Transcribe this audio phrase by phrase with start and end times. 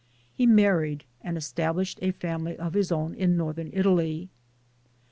[0.33, 4.29] He married and established a family of his own in northern Italy.